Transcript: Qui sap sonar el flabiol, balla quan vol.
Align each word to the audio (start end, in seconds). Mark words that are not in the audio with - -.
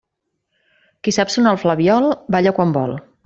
Qui 1.03 1.13
sap 1.17 1.33
sonar 1.35 1.53
el 1.57 1.61
flabiol, 1.65 2.09
balla 2.37 2.55
quan 2.61 2.77
vol. 2.81 2.97